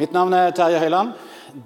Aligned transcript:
Mitt 0.00 0.14
navn 0.16 0.32
er 0.32 0.54
Terje 0.56 0.78
Høiland. 0.80 1.10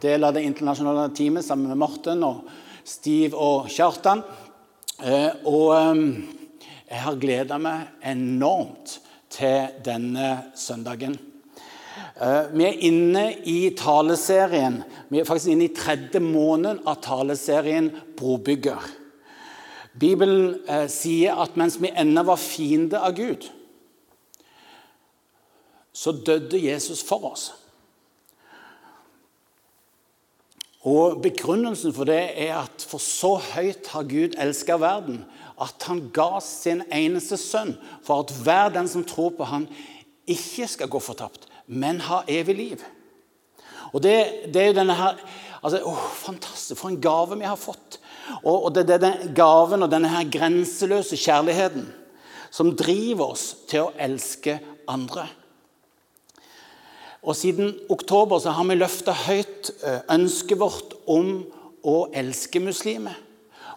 Del 0.03 0.25
av 0.27 0.33
det 0.35 0.41
internasjonale 0.43 1.05
teamet 1.15 1.47
sammen 1.47 1.71
med 1.71 1.79
Morten 1.79 2.25
og 2.27 2.49
Steve 2.83 3.39
og 3.39 3.69
Kjartan. 3.71 4.25
Eh, 4.99 5.45
og 5.47 5.69
eh, 5.77 6.01
jeg 6.89 7.03
har 7.05 7.21
gleda 7.23 7.61
meg 7.63 8.03
enormt 8.11 8.97
til 9.31 9.79
denne 9.87 10.33
søndagen. 10.59 11.15
Eh, 11.15 12.51
vi 12.59 12.67
er 12.73 12.83
inne 12.91 13.25
i 13.47 13.71
taleserien. 13.79 14.83
Vi 15.15 15.23
er 15.23 15.31
faktisk 15.31 15.55
inne 15.55 15.69
i 15.71 15.77
tredje 15.79 16.19
måned 16.19 16.83
av 16.91 16.99
taleserien 17.07 17.93
Brobygger. 18.19 18.83
Bibelen 19.95 20.57
sier 20.91 21.39
at 21.39 21.55
mens 21.55 21.79
vi 21.79 21.95
ennå 21.95 22.27
var 22.27 22.43
fiender 22.43 23.07
av 23.07 23.15
Gud, 23.15 23.47
så 25.95 26.11
døde 26.19 26.59
Jesus 26.59 27.07
for 27.07 27.31
oss. 27.31 27.53
Og 30.85 31.23
Begrunnelsen 31.25 31.95
for 31.97 32.09
det 32.09 32.21
er 32.45 32.59
at 32.59 32.85
for 32.85 33.01
så 33.01 33.39
høyt 33.55 33.89
har 33.95 34.05
Gud 34.09 34.37
elska 34.41 34.77
verden 34.83 35.23
at 35.61 35.87
han 35.89 36.03
ga 36.13 36.43
sin 36.45 36.83
eneste 36.93 37.39
sønn 37.41 37.73
for 38.05 38.25
at 38.25 38.35
hver 38.45 38.73
den 38.75 38.91
som 38.91 39.07
tror 39.07 39.33
på 39.39 39.47
han 39.49 39.65
ikke 40.29 40.69
skal 40.69 40.91
gå 40.93 41.01
fortapt, 41.01 41.47
men 41.67 42.03
ha 42.05 42.23
evig 42.29 42.57
liv. 42.57 42.85
Og 43.95 44.03
Det, 44.03 44.51
det 44.53 44.61
er 44.61 44.67
jo 44.73 44.79
denne 44.81 44.97
her 44.99 45.21
altså, 45.63 45.81
å, 45.87 45.95
Fantastisk! 46.25 46.81
For 46.81 46.91
en 46.91 47.01
gave 47.01 47.39
vi 47.39 47.47
har 47.49 47.61
fått. 47.61 48.01
Og, 48.43 48.67
og 48.67 48.75
det 48.75 48.85
er 48.85 48.99
denne 48.99 49.31
gaven 49.37 49.85
og 49.85 49.93
denne 49.93 50.11
her 50.11 50.27
grenseløse 50.33 51.17
kjærligheten 51.21 51.87
som 52.55 52.75
driver 52.77 53.35
oss 53.35 53.47
til 53.71 53.87
å 53.87 53.95
elske 54.01 54.59
andre. 54.91 55.29
Og 57.25 57.37
Siden 57.37 57.73
oktober 57.89 58.39
så 58.39 58.53
har 58.53 58.67
vi 58.69 58.77
løfta 58.77 59.15
høyt 59.17 59.71
eh, 59.81 60.03
ønsket 60.13 60.61
vårt 60.61 60.93
om 61.09 61.39
å 61.85 61.97
elske 62.13 62.61
muslimer. 62.61 63.17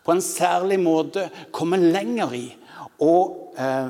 På 0.03 0.13
en 0.15 0.23
særlig 0.23 0.79
måte 0.79 1.29
komme 1.55 1.79
lenger 1.79 2.35
i 2.35 2.43
å 3.03 3.15
eh, 3.55 3.89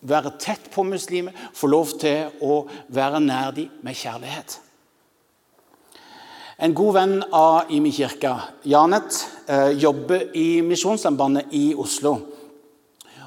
være 0.00 0.32
tett 0.40 0.70
på 0.72 0.84
muslimer, 0.88 1.36
få 1.52 1.68
lov 1.68 1.92
til 2.00 2.32
å 2.40 2.62
være 2.88 3.20
nær 3.20 3.52
dem 3.56 3.80
med 3.84 3.96
kjærlighet. 4.00 4.58
En 6.60 6.76
god 6.76 6.96
venn 6.96 7.14
av 7.32 7.70
Imi 7.72 7.92
kirke, 7.92 8.34
Janet, 8.68 9.16
eh, 9.48 9.72
jobber 9.80 10.28
i 10.36 10.60
Misjonssambandet 10.64 11.52
i 11.56 11.70
Oslo. 11.76 12.18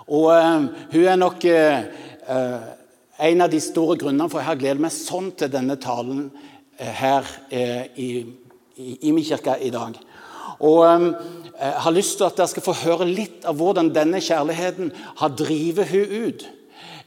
Og 0.06 0.30
eh, 0.34 0.66
hun 0.94 1.06
er 1.09 1.20
nok 1.22 1.46
eh, 1.50 1.92
eh 2.26 2.72
en 3.17 3.45
av 3.45 3.52
de 3.52 3.59
store 3.61 3.97
grunnene 4.02 4.30
for 4.31 4.42
jeg 4.42 4.50
har 4.50 4.59
gledet 4.61 4.81
meg 4.81 4.95
sånn 4.95 5.31
til 5.38 5.52
denne 5.53 5.78
talen 5.81 6.25
eh, 6.78 6.89
her 6.89 7.28
eh, 7.53 7.86
i, 8.00 8.09
i, 8.78 8.97
i 9.09 9.14
min 9.14 9.25
kirke 9.25 9.58
i 9.61 9.69
dag. 9.73 10.00
Og 10.64 10.81
eh, 10.88 11.08
jeg 11.59 11.84
har 11.86 11.95
lyst 11.95 12.17
til 12.17 12.28
at 12.28 12.39
dere 12.39 12.50
skal 12.50 12.66
få 12.66 12.75
høre 12.81 13.08
litt 13.09 13.45
av 13.50 13.59
hvordan 13.59 13.94
denne 13.94 14.22
kjærligheten 14.23 14.91
har 15.22 15.36
drevet 15.38 15.91
hun 15.94 16.16
ut 16.28 16.45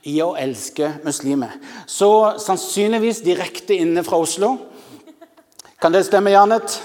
i 0.06 0.20
å 0.22 0.36
elske 0.38 0.92
muslimer. 1.04 1.56
Så 1.90 2.38
sannsynligvis 2.42 3.24
direkte 3.26 3.74
inne 3.74 4.06
fra 4.06 4.20
Oslo. 4.22 4.54
Kan 5.82 5.92
det 5.92 6.06
stemme, 6.06 6.30
Janet? 6.30 6.78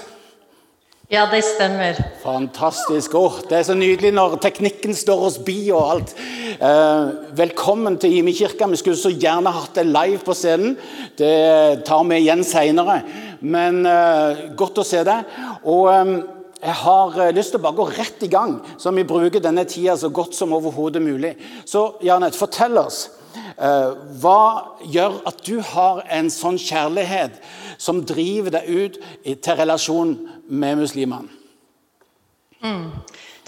Ja, 1.12 1.26
det 1.28 1.42
stemmer. 1.44 1.98
Fantastisk. 2.24 3.18
Oh, 3.20 3.34
det 3.50 3.58
er 3.58 3.66
så 3.68 3.74
nydelig 3.76 4.14
når 4.16 4.38
teknikken 4.40 4.96
står 4.96 5.26
oss 5.28 5.34
bi 5.44 5.58
og 5.76 5.82
alt. 5.84 6.14
Eh, 6.56 7.10
velkommen 7.36 7.98
til 8.00 8.16
Imi 8.16 8.32
kirke. 8.32 8.70
Vi 8.72 8.80
skulle 8.80 8.96
så 8.96 9.12
gjerne 9.12 9.52
hatt 9.52 9.76
det 9.76 9.90
live 9.90 10.22
på 10.24 10.32
scenen. 10.40 10.78
Det 11.20 11.84
tar 11.84 12.08
vi 12.08 12.22
igjen 12.22 12.46
seinere. 12.48 13.02
Men 13.44 13.84
eh, 13.84 14.46
godt 14.56 14.80
å 14.80 14.88
se 14.88 15.04
deg. 15.04 15.36
Og 15.68 15.92
eh, 15.92 16.14
jeg 16.62 16.80
har 16.86 17.20
lyst 17.36 17.58
til 17.58 17.60
å 17.60 17.66
bare 17.68 17.82
gå 17.82 17.90
rett 17.92 18.24
i 18.24 18.32
gang, 18.32 18.62
så 18.80 18.96
vi 18.96 19.04
bruker 19.04 19.44
denne 19.44 19.68
tida 19.68 19.98
så 20.00 20.14
godt 20.16 20.40
som 20.40 20.56
overhodet 20.56 21.04
mulig. 21.04 21.34
Så 21.68 21.90
Janet, 22.08 22.40
fortell 22.40 22.80
oss. 22.80 23.10
Eh, 23.38 23.92
hva 24.22 24.42
gjør 24.84 25.20
at 25.30 25.42
du 25.46 25.60
har 25.74 26.04
en 26.10 26.30
sånn 26.34 26.60
kjærlighet 26.62 27.38
som 27.82 28.04
driver 28.06 28.58
deg 28.58 28.70
ut 28.70 29.00
til 29.26 29.60
relasjon 29.60 30.16
med 30.48 30.82
muslimene. 30.84 31.38
Mm. 32.62 32.92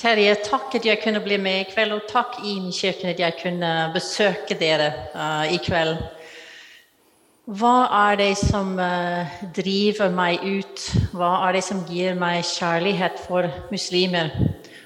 Terje, 0.03 0.33
takk 0.43 0.73
at 0.79 0.85
jeg 0.87 0.99
kunne 1.03 1.21
bli 1.23 1.37
med 1.39 1.61
i 1.61 1.67
kveld, 1.69 1.93
og 1.95 2.07
takk 2.09 2.39
Inn-kirken 2.43 3.11
at 3.13 3.21
jeg 3.21 3.37
kunne 3.39 3.69
besøke 3.93 4.57
dere 4.59 4.89
uh, 5.13 5.45
i 5.47 5.59
kveld. 5.63 5.99
Hva 7.45 7.75
er 8.09 8.17
det 8.19 8.31
som 8.39 8.73
uh, 8.79 9.29
driver 9.55 10.11
meg 10.11 10.41
ut? 10.43 10.87
Hva 11.13 11.35
er 11.45 11.59
det 11.59 11.63
som 11.67 11.85
gir 11.87 12.17
meg 12.19 12.41
kjærlighet 12.47 13.21
for 13.27 13.47
muslimer? 13.71 14.33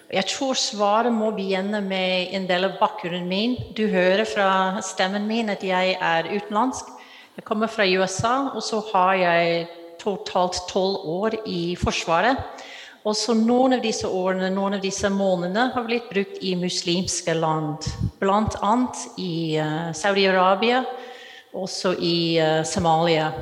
Jeg 0.07 0.23
tror 0.31 0.55
svaret 0.55 1.11
må 1.11 1.33
begynne 1.35 1.81
med 1.83 2.31
en 2.31 2.45
del 2.47 2.63
av 2.63 2.77
bakgrunnen 2.79 3.27
min. 3.27 3.57
Du 3.75 3.89
hører 3.91 4.23
fra 4.23 4.79
stemmen 4.79 5.25
min 5.27 5.51
at 5.51 5.65
jeg 5.67 5.97
er 5.99 6.29
utenlandsk. 6.31 6.93
Jeg 7.35 7.43
kommer 7.43 7.67
fra 7.67 7.83
USA, 7.83 8.53
og 8.55 8.63
så 8.63 8.79
har 8.93 9.17
jeg 9.19 9.67
totalt 9.99 10.61
tolv 10.71 11.03
år 11.11 11.35
i 11.43 11.75
Forsvaret. 11.75 12.39
Og 13.03 13.17
så 13.19 13.35
Noen 13.35 13.75
av 13.75 13.83
disse 13.83 14.07
årene 14.07 14.47
noen 14.55 14.77
av 14.77 14.85
disse 14.85 15.11
månedene 15.11 15.73
har 15.75 15.83
blitt 15.83 16.07
brukt 16.07 16.39
i 16.39 16.55
muslimske 16.55 17.35
land. 17.35 17.91
Blant 18.21 18.55
annet 18.63 19.03
i 19.19 19.59
uh, 19.59 19.91
Saudi-Arabia, 19.91 20.85
også 21.51 21.97
i 21.99 22.17
uh, 22.39 22.63
Somalia. 22.63 23.33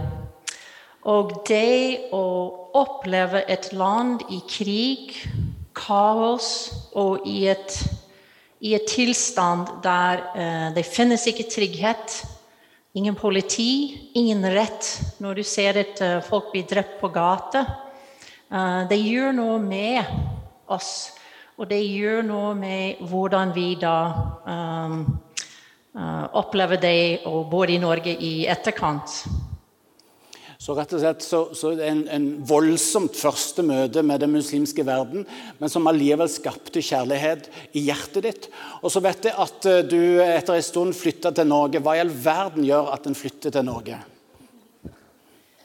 Og 1.05 1.43
det 1.45 2.09
å 2.09 2.25
oppleve 2.73 3.45
et 3.53 3.69
land 3.77 4.25
i 4.33 4.41
krig, 4.49 5.13
kaos 5.75 6.47
og 6.95 7.27
i 7.27 7.45
et, 7.51 7.75
i 8.63 8.73
et 8.77 8.87
tilstand 8.89 9.77
der 9.83 10.25
eh, 10.35 10.69
det 10.75 10.87
finnes 10.87 11.27
ikke 11.29 11.49
trygghet 11.51 12.23
Ingen 12.95 13.15
politi, 13.15 14.09
ingen 14.13 14.45
rett 14.55 14.85
når 15.19 15.35
du 15.35 15.43
ser 15.43 15.75
at 15.81 15.99
uh, 15.99 16.21
folk 16.23 16.53
blir 16.53 16.63
drept 16.63 16.93
på 17.01 17.09
gata. 17.11 17.65
Uh, 18.47 18.87
det 18.87 19.01
gjør 19.01 19.33
noe 19.35 19.57
med 19.59 19.99
oss, 20.71 21.11
og 21.59 21.67
det 21.67 21.81
gjør 21.83 22.23
noe 22.23 22.53
med 22.55 23.01
hvordan 23.03 23.51
vi 23.51 23.73
da 23.81 23.97
um, 24.47 25.03
opplever 26.39 26.79
det 26.79 27.27
og 27.27 27.49
bo 27.51 27.65
i 27.67 27.81
Norge 27.83 28.15
i 28.15 28.47
etterkant. 28.47 29.25
Så 30.61 30.75
rett 30.77 30.93
og 30.95 31.01
slett 31.01 31.23
så, 31.25 31.39
så 31.57 31.73
en, 31.83 32.05
en 32.07 32.25
voldsomt 32.47 33.17
første 33.19 33.63
møte 33.65 34.01
med 34.05 34.23
den 34.23 34.31
muslimske 34.33 34.85
verden, 34.87 35.25
men 35.59 35.71
som 35.71 35.87
allikevel 35.91 36.31
skapte 36.31 36.83
kjærlighet 36.83 37.49
i 37.75 37.85
hjertet 37.89 38.25
ditt. 38.25 38.49
Og 38.81 38.93
så 38.93 39.03
vet 39.03 39.27
jeg 39.27 39.35
at 39.45 39.69
eh, 39.69 39.83
du 39.83 40.21
etter 40.23 40.55
en 40.55 40.65
stund 40.65 40.95
flytta 40.97 41.33
til 41.35 41.49
Norge. 41.51 41.83
Hva 41.83 41.97
i 41.97 42.03
all 42.03 42.13
verden 42.13 42.65
gjør 42.67 42.93
at 42.95 43.09
en 43.09 43.17
flytter 43.17 43.53
til 43.55 43.67
Norge? 43.67 43.99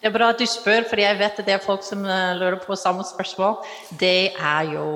Det 0.00 0.08
er 0.08 0.14
bra 0.14 0.30
at 0.32 0.40
du 0.40 0.46
spør, 0.48 0.86
for 0.88 1.00
jeg 1.00 1.18
vet 1.20 1.40
at 1.42 1.46
det 1.46 1.54
er 1.54 1.64
folk 1.64 1.84
som 1.84 2.04
eh, 2.08 2.36
lurer 2.40 2.58
på 2.62 2.76
samme 2.78 3.04
spørsmål. 3.06 3.60
Det 4.00 4.32
er 4.32 4.74
jo 4.74 4.86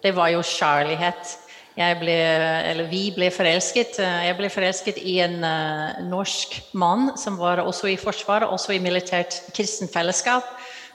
Det 0.00 0.14
var 0.16 0.30
jo 0.32 0.40
kjærlighet 0.40 1.36
ble, 1.76 2.86
vi 2.90 3.10
ble 3.14 3.30
forelsket. 3.30 3.98
Eh, 4.02 4.26
jeg 4.26 4.36
ble 4.38 4.50
forelsket 4.50 4.98
i 5.06 5.18
en 5.22 5.38
uh, 5.44 6.00
norsk 6.08 6.72
mann 6.74 7.16
som 7.16 7.38
var 7.38 7.62
også 7.62 7.88
i 7.88 7.96
Forsvaret, 7.96 8.48
også 8.48 8.72
i 8.74 8.82
militært 8.82 9.52
kristent 9.54 9.92
fellesskap. 9.92 10.44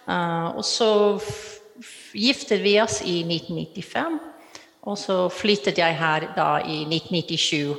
Uh, 0.06 0.56
og 0.58 0.66
så 0.66 1.20
giftet 2.14 2.62
vi 2.64 2.80
oss 2.82 3.02
i 3.02 3.24
1995, 3.24 4.20
og 4.86 4.98
så 4.98 5.30
flyttet 5.34 5.78
jeg 5.82 5.98
her 5.98 6.30
da 6.36 6.60
i 6.62 6.84
1997. 6.86 7.76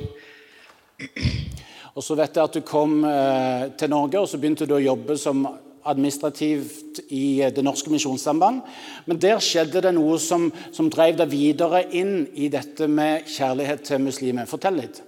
Og 1.97 2.03
så 2.03 2.15
vet 2.17 2.35
jeg 2.35 2.43
at 2.43 2.57
du 2.57 2.61
kom 2.61 2.99
uh, 3.05 3.71
til 3.77 3.89
Norge 3.89 4.19
og 4.19 4.27
så 4.29 4.37
begynte 4.37 4.67
du 4.69 4.75
å 4.77 4.83
jobbe 4.83 5.17
som 5.17 5.47
administrativt 5.87 6.99
i 7.09 7.49
Det 7.55 7.63
norske 7.63 7.91
misjonssamband. 7.91 8.61
Men 9.05 9.19
der 9.21 9.41
skjedde 9.43 9.81
det 9.81 9.93
noe 9.95 10.17
som, 10.19 10.49
som 10.71 10.89
drev 10.89 11.17
deg 11.19 11.31
videre 11.31 11.83
inn 11.91 12.27
i 12.35 12.49
dette 12.49 12.87
med 12.87 13.27
kjærlighet 13.29 13.85
til 13.87 14.03
muslimer. 14.03 14.49
Fortell 14.49 14.79
litt. 14.81 15.01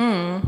Mm. 0.00 0.44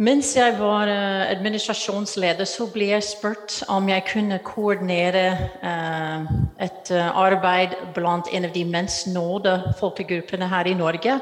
Mens 0.00 0.32
jeg 0.36 0.54
var 0.56 0.88
uh, 0.88 1.28
administrasjonsleder, 1.28 2.48
så 2.48 2.70
ble 2.72 2.92
jeg 2.94 3.04
spurt 3.04 3.58
om 3.68 3.88
jeg 3.90 4.06
kunne 4.08 4.40
koordinere 4.46 5.24
uh, 5.60 6.30
et 6.60 6.92
arbeid 6.96 7.76
blant 7.96 8.30
en 8.32 8.48
av 8.48 8.54
de 8.54 8.64
mest 8.64 9.10
nådde 9.12 9.74
folkegruppene 9.80 10.48
her 10.48 10.68
i 10.68 10.76
Norge. 10.76 11.20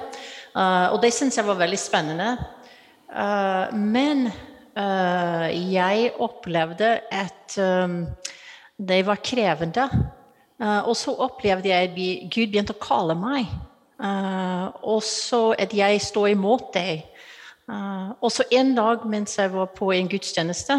og 0.59 1.03
det 1.03 1.13
syntes 1.15 1.37
jeg 1.37 1.47
var 1.47 1.59
veldig 1.61 1.79
spennende. 1.79 2.37
men 3.73 4.27
Eh, 4.29 4.48
jeg 4.79 6.13
opplevde 6.23 6.91
at 7.11 7.57
um, 7.59 8.05
det 8.79 9.01
var 9.07 9.19
krevende. 9.25 9.89
Uh, 10.59 10.89
og 10.89 10.97
så 10.97 11.15
opplevde 11.19 11.71
jeg 11.71 11.89
at 11.89 11.97
Gud 12.31 12.53
begynte 12.53 12.77
å 12.77 12.83
kalle 12.83 13.17
meg. 13.19 13.51
Uh, 13.99 14.71
og 14.87 15.03
så 15.03 15.53
at 15.59 15.75
jeg 15.75 16.03
står 16.03 16.35
imot 16.37 16.71
deg. 16.77 17.07
Og 18.21 18.31
så 18.33 18.47
en 18.57 18.71
dag 18.73 19.03
mens 19.05 19.37
jeg 19.37 19.53
var 19.53 19.67
på 19.77 19.91
en 19.93 20.09
gudstjeneste, 20.09 20.79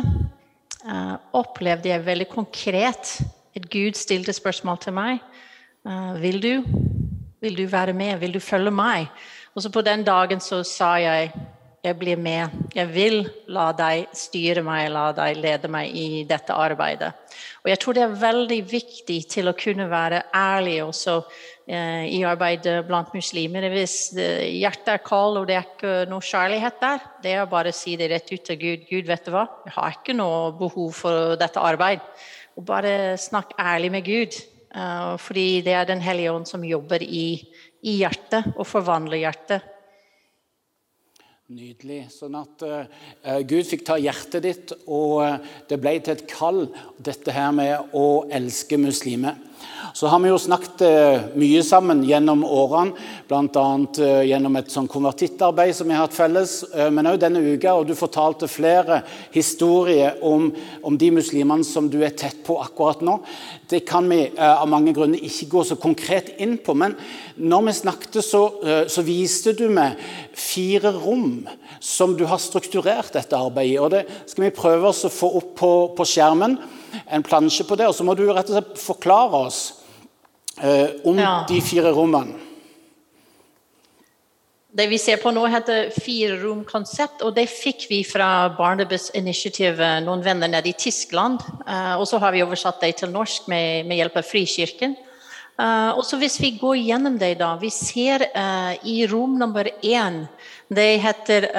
eh, 0.85 1.15
opplevde 1.37 1.91
jeg 1.91 2.05
veldig 2.05 2.27
konkret 2.31 3.19
at 3.55 3.69
Gud 3.69 3.97
stilte 3.97 4.33
spørsmål 4.33 4.79
til 4.81 4.93
meg. 4.93 5.19
Eh, 5.87 6.21
vil 6.21 6.41
du? 6.41 6.63
Vil 7.41 7.57
du 7.57 7.65
være 7.67 7.93
med? 7.93 8.19
Vil 8.19 8.33
du 8.33 8.39
følge 8.39 8.71
meg? 8.71 9.07
Og 9.55 9.61
så 9.61 9.69
på 9.71 9.81
den 9.81 10.03
dagen 10.03 10.39
så 10.39 10.63
sa 10.63 10.95
jeg 10.95 11.31
jeg 11.83 11.95
blir 11.99 12.19
med. 12.19 12.55
Jeg 12.75 12.89
vil 12.91 13.21
la 13.51 13.69
deg 13.75 14.09
styre 14.17 14.63
meg, 14.65 14.89
la 14.91 15.09
deg 15.15 15.39
lede 15.39 15.69
meg 15.71 15.93
i 15.95 16.23
dette 16.27 16.55
arbeidet. 16.55 17.13
Og 17.63 17.71
jeg 17.71 17.79
tror 17.79 17.95
det 17.95 18.03
er 18.03 18.19
veldig 18.19 18.59
viktig 18.67 19.19
til 19.31 19.51
å 19.51 19.55
kunne 19.57 19.87
være 19.91 20.25
ærlig 20.35 20.77
også 20.83 21.15
eh, 21.69 22.05
i 22.11 22.19
arbeidet 22.27 22.81
blant 22.87 23.13
muslimer. 23.15 23.69
Hvis 23.71 24.11
hjertet 24.17 24.93
er 24.97 25.05
kaldt 25.05 25.41
og 25.41 25.47
det 25.47 25.59
er 25.59 25.69
ikke 25.69 25.95
noe 26.11 26.25
kjærlighet 26.25 26.83
der, 26.83 27.07
det 27.23 27.37
er 27.37 27.49
bare 27.51 27.71
å 27.71 27.79
si 27.79 27.95
det 27.99 28.11
rett 28.11 28.31
ut 28.33 28.43
til 28.51 28.59
Gud. 28.59 28.85
Gud, 28.91 29.07
vet 29.07 29.25
du 29.27 29.33
hva, 29.35 29.47
jeg 29.67 29.75
har 29.77 29.95
ikke 29.95 30.17
noe 30.19 30.51
behov 30.59 30.93
for 30.99 31.39
dette 31.39 31.63
arbeidet. 31.63 32.05
Og 32.59 32.67
bare 32.67 33.15
snakk 33.15 33.55
ærlig 33.61 33.93
med 33.93 34.07
Gud. 34.07 34.39
Uh, 34.69 35.15
fordi 35.17 35.63
det 35.65 35.73
er 35.73 35.87
Den 35.89 36.01
hellige 36.03 36.29
ånd 36.29 36.45
som 36.45 36.61
jobber 36.61 37.01
i, 37.01 37.39
i 37.81 37.93
hjertet 38.03 38.51
og 38.51 38.67
forvandler 38.69 39.23
hjertet. 39.23 39.63
Nydelig. 41.49 42.03
Sånn 42.13 42.35
at 42.37 42.61
uh, 42.61 43.39
Gud 43.49 43.65
fikk 43.65 43.81
ta 43.87 43.95
hjertet 43.97 44.43
ditt, 44.45 44.73
og 44.85 45.15
uh, 45.25 45.55
det 45.65 45.79
ble 45.81 45.95
til 45.97 46.13
et 46.13 46.27
kall, 46.29 46.67
dette 47.01 47.33
her 47.33 47.49
med 47.57 47.95
å 47.97 48.27
elske 48.37 48.77
muslimer. 48.77 49.39
Så 49.93 50.07
har 50.07 50.19
vi 50.23 50.29
jo 50.29 50.37
snakket 50.39 50.83
uh, 50.85 51.27
mye 51.39 51.61
sammen 51.65 52.03
gjennom 52.07 52.43
årene, 52.45 52.93
bl.a. 53.29 53.45
Uh, 53.49 54.21
gjennom 54.27 54.57
et 54.59 54.71
sånn 54.73 54.89
konvertittarbeid 54.91 55.73
som 55.75 55.89
vi 55.89 55.95
har 55.97 56.05
hatt 56.05 56.15
felles, 56.15 56.53
men 56.93 57.09
òg 57.09 57.19
denne 57.21 57.41
uka. 57.43 57.73
Og 57.75 57.87
du 57.89 57.95
fortalte 57.97 58.49
flere 58.51 59.01
historier 59.33 60.19
om, 60.25 60.49
om 60.85 60.97
de 60.99 61.11
muslimene 61.19 61.67
som 61.67 61.89
du 61.91 61.99
er 62.05 62.15
tett 62.17 62.41
på 62.45 62.59
akkurat 62.61 63.01
nå. 63.05 63.19
Det 63.69 63.83
kan 63.87 64.07
vi 64.09 64.23
av 64.39 64.67
mange 64.69 64.93
grunner 64.95 65.21
ikke 65.21 65.49
gå 65.51 65.65
så 65.67 65.77
konkret 65.81 66.33
inn 66.41 66.57
på. 66.63 66.73
Men 66.77 66.95
når 67.37 67.67
vi 67.67 67.77
snakket, 67.81 68.21
så, 68.25 68.43
så 68.89 69.03
viste 69.05 69.53
du 69.57 69.67
meg 69.73 69.99
fire 70.39 70.93
rom 70.95 71.43
som 71.79 72.17
du 72.17 72.25
har 72.27 72.41
strukturert 72.41 73.13
dette 73.15 73.37
arbeidet 73.37 73.73
i. 73.73 73.79
og 73.79 73.91
Det 73.93 74.03
skal 74.29 74.45
vi 74.45 74.55
prøve 74.55 74.91
oss 74.91 75.05
å 75.07 75.13
få 75.13 75.31
opp 75.39 75.53
på, 75.59 75.71
på, 75.95 76.07
skjermen, 76.07 76.57
en 77.07 77.25
plansje 77.25 77.65
på 77.67 77.77
det. 77.79 77.87
og 77.87 77.95
Så 77.95 78.05
må 78.07 78.15
du 78.17 78.25
rett 78.27 78.49
og 78.49 78.57
slett 78.57 78.81
forklare 78.81 79.45
oss 79.49 79.63
eh, 80.61 81.01
om 81.03 81.19
ja. 81.19 81.41
de 81.49 81.59
fire 81.65 81.91
rommene. 81.95 82.45
Det 84.69 84.85
vi 84.85 84.99
ser 85.01 85.17
på 85.17 85.31
nå, 85.33 85.47
heter 85.49 85.87
fire 85.89 86.35
rom-konsept, 86.43 87.23
og 87.25 87.33
det 87.33 87.47
fikk 87.49 87.87
vi 87.89 88.03
fra 88.05 88.51
Barnabas 88.53 89.07
Initiative, 89.17 89.87
noen 90.05 90.21
venner 90.21 90.51
nede 90.51 90.69
i 90.69 90.75
Tyskland. 90.77 91.41
Uh, 91.65 91.97
og 91.97 92.05
så 92.05 92.19
har 92.21 92.35
vi 92.35 92.43
oversatt 92.45 92.77
det 92.83 92.91
til 92.99 93.09
norsk 93.09 93.47
med, 93.49 93.87
med 93.89 93.97
hjelp 93.97 94.19
av 94.21 94.27
Frikirken. 94.29 94.93
Uh, 95.57 95.97
og 95.97 96.03
så 96.05 96.19
Hvis 96.21 96.37
vi 96.39 96.53
går 96.61 96.77
gjennom 96.77 97.17
det, 97.19 97.33
da 97.41 97.49
Vi 97.59 97.67
ser 97.73 98.23
uh, 98.29 98.77
i 98.87 99.01
rom 99.09 99.33
nummer 99.41 99.67
én 99.83 100.21
Det 100.69 101.01
heter 101.01 101.49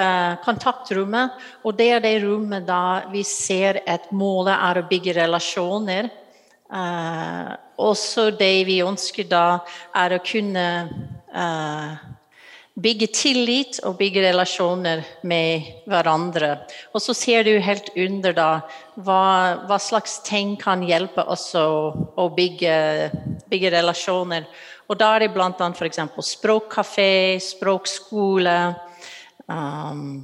kontaktrommet. 0.45 1.35
Og 1.67 1.75
det 1.75 1.89
er 1.91 1.99
det 1.99 2.15
rommet 2.23 2.63
da 2.65 3.11
vi 3.11 3.25
ser 3.27 3.83
at 3.85 4.07
målet 4.15 4.55
er 4.55 4.79
å 4.79 4.87
bygge 4.87 5.17
relasjoner. 5.19 6.07
Også 7.89 8.29
det 8.37 8.53
vi 8.69 8.81
ønsker 8.85 9.27
da, 9.31 9.61
er 9.97 10.15
å 10.15 10.23
kunne 10.25 10.65
bygge 12.81 13.07
tillit 13.13 13.79
og 13.87 13.97
bygge 13.99 14.23
relasjoner 14.23 15.03
med 15.27 15.67
hverandre. 15.89 16.53
Og 16.95 17.03
så 17.03 17.15
ser 17.17 17.45
du 17.45 17.51
helt 17.63 17.91
under 17.99 18.35
da, 18.35 18.49
hva, 18.95 19.23
hva 19.67 19.79
slags 19.81 20.19
ting 20.27 20.55
kan 20.59 20.83
hjelpe 20.87 21.25
oss 21.27 21.49
å, 21.59 21.91
å 22.15 22.27
bygge, 22.35 22.75
bygge, 23.51 23.73
relasjoner. 23.75 24.47
Og 24.87 24.99
da 24.99 25.13
er 25.15 25.25
det 25.25 25.33
bl.a. 25.35 25.51
f.eks. 25.51 26.01
språkkafé, 26.31 27.39
språkskole. 27.43 28.57
Um, 29.51 30.23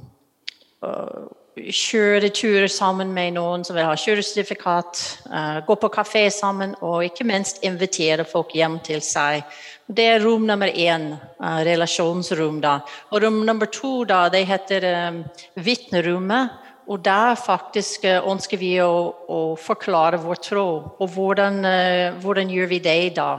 kjøre 1.74 2.30
turer 2.34 2.68
sammen 2.72 3.10
med 3.14 3.34
noen 3.36 3.64
som 3.66 3.76
vil 3.76 3.88
ha 3.88 3.96
kjøresertifikat. 3.98 5.02
Uh, 5.30 5.58
gå 5.66 5.78
på 5.80 5.90
kafé 5.94 6.28
sammen, 6.34 6.76
og 6.80 7.04
ikke 7.06 7.26
minst 7.28 7.64
invitere 7.66 8.26
folk 8.28 8.54
hjem 8.56 8.80
til 8.86 9.04
seg 9.04 9.44
det 9.88 10.04
er 10.04 10.20
rom 10.20 10.44
nummer 10.46 10.68
én, 10.68 11.14
uh, 11.40 11.60
relasjonsrom. 11.64 12.60
da. 12.60 12.80
Og 13.10 13.22
rom 13.22 13.40
nummer 13.46 13.66
to 13.66 14.04
da, 14.04 14.28
det 14.28 14.44
heter 14.46 14.84
um, 15.08 15.22
vitnerommet. 15.54 16.50
Og 16.88 17.00
der 17.04 17.34
faktisk 17.34 18.04
uh, 18.04 18.20
ønsker 18.28 18.60
vi 18.60 18.74
å, 18.84 19.14
å, 19.28 19.56
forklare 19.56 20.20
vår 20.20 20.42
tro. 20.44 20.68
Og 21.00 21.08
hvordan, 21.08 21.64
uh, 21.64 22.20
hvordan 22.20 22.52
gjør 22.52 22.68
vi 22.68 22.82
det 22.84 23.16
da? 23.16 23.30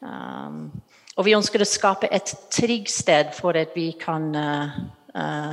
Um, 0.00 0.70
og 1.16 1.24
vi 1.24 1.36
ønsker 1.36 1.60
å 1.60 1.68
skape 1.68 2.08
et 2.12 2.32
trygt 2.52 2.92
sted 2.92 3.32
for 3.36 3.56
at 3.56 3.72
vi 3.76 3.92
kan 3.96 4.34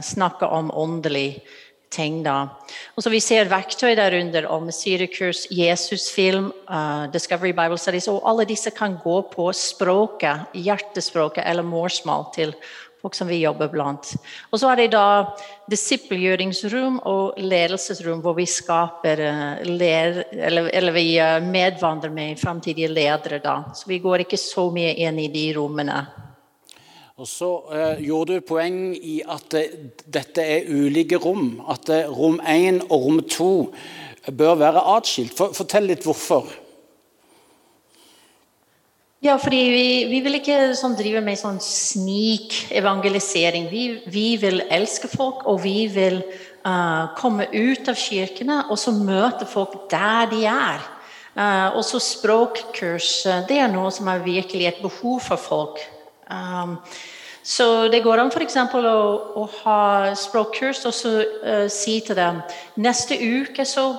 snakke 0.04 0.44
om 0.52 0.74
åndelig 0.76 1.40
ting. 1.94 2.22
da. 2.24 2.50
Og 2.98 3.04
så 3.04 3.10
Vi 3.14 3.22
ser 3.22 3.52
verktøy 3.52 3.96
der 3.96 4.16
under 4.20 4.48
om 4.50 4.72
Syrikurs, 4.72 5.46
Jesusfilm, 5.52 6.52
uh, 6.70 7.06
Discovery 7.14 7.54
Bible 7.54 7.78
Studies. 7.78 8.08
og 8.08 8.24
Alle 8.26 8.46
disse 8.46 8.72
kan 8.72 8.98
gå 9.04 9.22
på 9.34 9.52
språket, 9.54 10.48
hjertespråket 10.54 11.44
eller 11.46 11.64
morsmål 11.64 12.34
til 12.34 12.56
folk 13.04 13.16
som 13.16 13.28
vi 13.28 13.42
jobber 13.42 13.68
blant. 13.68 14.14
Og 14.52 14.60
så 14.60 14.70
er 14.72 14.80
det 14.80 14.92
da 14.94 15.36
disippelgjøringsrom 15.70 17.02
og 17.04 17.40
ledelsesrom, 17.42 18.22
hvor 18.24 18.38
vi 18.38 18.48
skaper 18.48 19.20
uh, 19.28 19.64
led, 19.68 20.24
eller, 20.32 20.70
eller, 20.74 20.96
vi 20.96 21.08
uh, 21.20 21.40
medvandrer 21.44 22.14
med 22.14 22.40
framtidige 22.40 22.88
ledere. 22.88 23.40
da. 23.44 23.64
Så 23.76 23.92
vi 23.92 24.00
går 24.00 24.24
ikke 24.24 24.40
så 24.40 24.70
mye 24.72 24.96
inn 24.96 25.20
i 25.20 25.32
de 25.34 25.50
rommene. 25.58 26.06
Og 27.22 27.28
Så 27.30 27.48
eh, 27.70 28.00
gjorde 28.08 28.40
du 28.40 28.42
poeng 28.42 28.96
i 28.98 29.20
at 29.30 29.44
det, 29.54 29.68
dette 30.10 30.42
er 30.42 30.66
ulike 30.66 31.20
rom. 31.22 31.62
At 31.70 31.86
det, 31.86 32.10
rom 32.10 32.40
1 32.42 32.88
og 32.88 33.06
rom 33.06 33.20
2 33.30 33.50
bør 34.34 34.56
være 34.58 34.82
atskilt. 34.96 35.36
For, 35.38 35.54
fortell 35.54 35.86
litt 35.92 36.02
hvorfor. 36.08 36.50
Ja, 39.24 39.38
fordi 39.38 39.70
vi, 39.72 40.06
vi 40.10 40.22
vil 40.26 40.36
ikke 40.40 40.74
sånn, 40.76 40.96
drive 40.98 41.22
med 41.24 41.38
sånn 41.40 41.60
snik-evangelisering. 41.62 43.70
Vi, 43.70 44.02
vi, 44.10 44.38
vil 44.42 44.64
elske 44.74 45.08
folk, 45.08 45.46
og 45.46 45.62
vi 45.64 45.88
vil 45.94 46.24
uh, 46.66 47.14
komme 47.22 47.46
ut 47.54 47.88
av 47.94 47.96
kirkene 47.96 48.66
og 48.74 48.78
så 48.82 48.92
møte 48.98 49.46
folk 49.48 49.86
der 49.94 50.26
de 50.34 50.46
er. 50.50 50.82
Uh, 51.38 51.78
også 51.78 52.02
språkkurs. 52.04 53.22
Det 53.48 53.62
er 53.62 53.70
noe 53.72 53.92
som 53.94 54.10
er 54.10 54.26
virkelig 54.26 54.66
et 54.74 54.82
behov 54.82 55.22
for 55.30 55.38
folk. 55.40 55.80
Um, 56.30 56.78
så 57.44 57.88
det 57.92 58.04
går 58.06 58.22
an 58.22 58.32
f.eks. 58.32 58.56
Å, 58.56 58.96
å 59.36 59.44
ha 59.64 60.14
språkkurs 60.16 60.86
og 60.88 60.96
så 60.96 61.14
uh, 61.20 61.68
si 61.72 62.00
til 62.06 62.18
dem 62.18 62.40
neste 62.80 63.18
uke 63.20 63.66
så, 63.68 63.90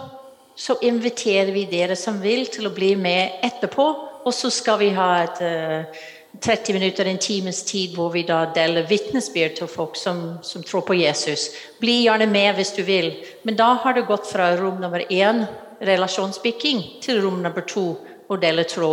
så, 0.57 0.79
inviterer 0.81 1.53
vi 1.53 1.67
dere 1.69 1.97
som 1.97 2.23
vil, 2.23 2.47
til 2.49 2.71
å 2.71 2.75
bli 2.75 2.95
med 2.97 3.45
etterpå. 3.45 3.89
Og 4.25 4.33
så 4.33 4.49
skal 4.49 4.81
vi 4.81 4.95
ha 4.97 5.09
et 5.27 5.43
uh, 5.45 6.05
30 6.41 6.73
minutter, 6.73 7.07
en 7.07 7.19
times 7.19 7.63
tid, 7.63 7.95
hvor 7.95 8.11
vi 8.11 8.25
da 8.27 8.45
deler 8.55 8.89
vitnesbyrd 8.89 9.59
til 9.59 9.69
folk 9.71 9.97
som, 9.97 10.39
som, 10.43 10.65
tror 10.67 10.83
på 10.89 10.97
Jesus. 10.99 11.51
Bli 11.81 12.03
gjerne 12.05 12.27
med 12.27 12.57
hvis 12.57 12.75
du 12.75 12.83
vil. 12.83 13.13
Men 13.45 13.57
da 13.57 13.75
har 13.85 13.95
du 13.95 14.03
gått 14.09 14.27
fra 14.27 14.55
rom 14.59 14.81
nummer 14.83 15.05
én, 15.11 15.45
relasjonsbygging, 15.85 16.83
til 17.03 17.23
rom 17.23 17.43
nummer 17.43 17.65
to, 17.69 17.95
og 18.29 18.41
dele 18.41 18.65
tro. 18.69 18.93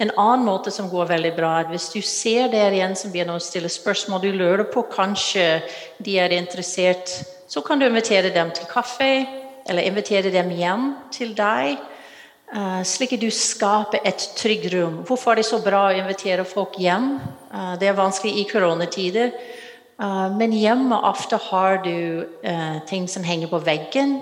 En 0.00 0.12
annen 0.16 0.44
måte 0.46 0.72
som 0.74 0.90
går 0.90 1.08
veldig 1.14 1.32
bra, 1.36 1.52
er 1.60 1.70
hvis 1.72 1.90
du 1.94 2.00
ser 2.04 2.50
der 2.52 2.74
igjen 2.76 2.96
som 2.98 3.12
begynner 3.12 3.38
å 3.38 3.44
stille 3.44 3.70
spørsmål, 3.72 4.20
du 4.22 4.32
lurer 4.36 4.66
på 4.72 4.84
kanskje 4.92 5.62
de 5.98 6.18
er 6.20 6.34
interessert, 6.36 7.12
så 7.50 7.62
kan 7.66 7.80
du 7.80 7.86
invitere 7.88 8.32
dem 8.34 8.52
til 8.54 8.68
kaffe, 8.70 9.26
eller 9.68 9.86
invitere 9.86 10.32
dem 10.34 10.50
hjem 10.56 10.92
til 11.14 11.32
deg. 11.38 11.80
Uh, 12.50 12.82
slik 12.82 13.12
at 13.14 13.22
du 13.22 13.28
skaper 13.30 14.02
et 14.06 14.24
trygt 14.34 14.72
rom. 14.72 15.02
Hvorfor 15.06 15.32
er 15.32 15.38
det 15.38 15.46
så 15.46 15.60
bra 15.62 15.84
å 15.86 15.94
invitere 15.94 16.42
folk 16.48 16.80
hjem? 16.82 17.12
Uh, 17.52 17.76
det 17.78 17.86
er 17.86 17.98
vanskelig 17.98 18.40
i 18.40 18.46
koronatider. 18.50 19.30
Uh, 20.00 20.26
men 20.34 20.56
hjemme 20.56 20.98
ofte 21.06 21.38
har 21.50 21.78
du 21.84 22.26
ting 22.90 23.06
som 23.08 23.22
henger 23.26 23.52
på 23.52 23.60
veggen. 23.62 24.18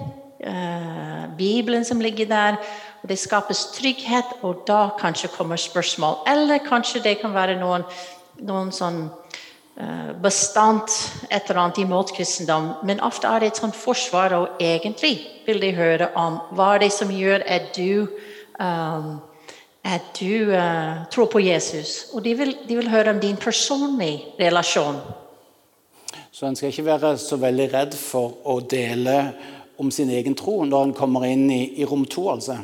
Bibelen 1.38 1.83
som 1.87 1.99
ligger 2.02 2.28
der 2.30 2.59
og 3.02 3.09
Det 3.09 3.19
skapes 3.19 3.67
trygghet, 3.76 4.38
og 4.43 4.64
da 4.67 4.88
kanskje 4.99 5.31
kommer 5.37 5.57
spørsmål. 5.57 6.23
Eller 6.26 6.59
kanskje 6.59 7.02
det 7.02 7.21
kan 7.21 7.35
være 7.35 7.59
noen, 7.61 7.85
noen 8.40 8.73
sånn 8.75 9.05
uh, 9.09 10.11
bestand 10.23 10.90
et 11.31 11.49
eller 11.49 11.62
annet 11.62 11.78
imot 11.85 12.12
kristendom. 12.17 12.73
Men 12.83 13.00
ofte 13.00 13.31
er 13.31 13.40
det 13.40 13.52
et 13.52 13.62
sånt 13.62 13.78
forsvar, 13.78 14.35
og 14.35 14.61
egentlig 14.61 15.14
vil 15.47 15.62
de 15.62 15.73
høre 15.76 16.11
om 16.17 16.40
hva 16.50 16.75
er 16.75 16.87
det 16.87 16.93
som 16.93 17.11
gjør 17.14 17.47
at 17.47 17.73
du 17.76 18.09
um, 18.59 19.19
at 19.88 20.11
du 20.21 20.50
uh, 20.52 21.07
tror 21.11 21.31
på 21.33 21.40
Jesus. 21.40 22.09
Og 22.12 22.25
de 22.25 22.35
vil, 22.37 22.57
de 22.69 22.76
vil 22.76 22.90
høre 22.90 23.14
om 23.14 23.21
din 23.21 23.37
personlige 23.37 24.35
relasjon. 24.40 24.99
Så 26.33 26.47
en 26.47 26.57
skal 26.57 26.69
ikke 26.69 26.85
være 26.85 27.14
så 27.19 27.38
veldig 27.40 27.69
redd 27.73 27.95
for 27.99 28.43
å 28.45 28.61
dele 28.61 29.17
om 29.78 29.90
sin 29.90 30.11
egen 30.11 30.37
tro 30.38 30.61
når 30.67 30.88
en 30.88 30.97
kommer 30.97 31.25
inn 31.26 31.49
i, 31.50 31.62
i 31.81 31.87
rom 31.87 32.05
to, 32.07 32.28
altså. 32.31 32.59